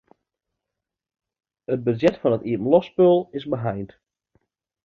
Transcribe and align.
It 1.73 1.83
budzjet 1.85 2.17
fan 2.19 2.35
it 2.37 2.47
iepenloftspul 2.51 3.17
is 3.37 3.45
beheind. 3.53 3.89